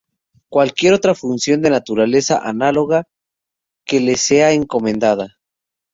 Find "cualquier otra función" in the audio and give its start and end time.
0.49-1.61